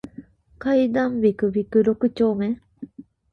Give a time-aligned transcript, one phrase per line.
[0.57, 2.59] 階段ビクビク六丁目